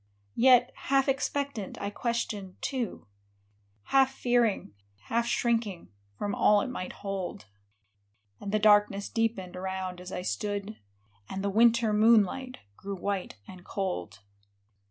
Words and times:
Yet, 0.39 0.71
half 0.73 1.07
expectant, 1.07 1.79
I 1.79 1.91
questioned, 1.91 2.55
too, 2.61 3.05
Half 3.93 4.11
fearing, 4.11 4.73
half 5.09 5.27
shrinking, 5.27 5.89
from 6.17 6.33
all 6.33 6.61
it 6.61 6.71
might 6.71 6.91
hold; 7.05 7.45
And 8.39 8.51
the 8.51 8.57
darkness 8.57 9.09
deepened 9.09 9.55
around 9.55 10.01
as 10.01 10.11
I 10.11 10.23
stood; 10.23 10.79
And 11.29 11.43
the 11.43 11.51
winter 11.51 11.93
moonlight 11.93 12.57
grew 12.77 12.95
white 12.95 13.37
and 13.47 13.63
cold. 13.63 14.21